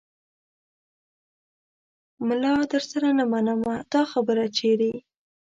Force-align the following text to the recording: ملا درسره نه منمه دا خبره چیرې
ملا 2.27 2.53
درسره 2.73 3.09
نه 3.19 3.25
منمه 3.33 3.75
دا 3.93 4.01
خبره 4.11 4.45
چیرې 4.57 4.93